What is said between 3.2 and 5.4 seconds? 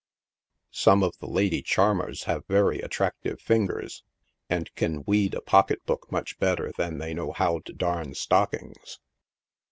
fingers, and can weed